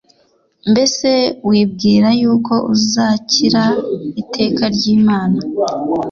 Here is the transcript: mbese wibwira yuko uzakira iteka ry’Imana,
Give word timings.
mbese 0.71 1.09
wibwira 1.47 2.07
yuko 2.21 2.53
uzakira 2.73 3.63
iteka 4.21 4.63
ry’Imana, 4.75 5.39